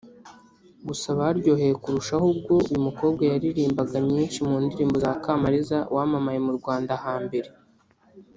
[0.87, 6.93] gusa baryohewe kurushaho ubwo uyu mukobwa yaririmbaga nyinshi mu ndirimbo za Kamariza wamamaye mu Rwanda
[7.05, 7.49] hambere